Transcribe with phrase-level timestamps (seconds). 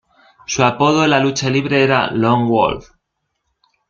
[0.47, 2.89] Su apodo en la lucha libre era "Lone Wolf".